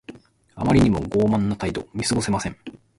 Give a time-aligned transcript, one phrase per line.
[0.55, 1.87] あまりにも傲慢な態度。
[1.93, 2.57] 見過ごせません。